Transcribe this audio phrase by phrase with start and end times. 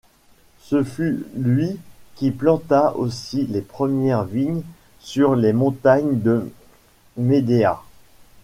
[0.61, 1.77] Ce fut lui
[2.15, 4.63] qui planta aussi les premières vignes
[4.99, 6.51] sur les montagnes de
[7.17, 7.83] Médéah.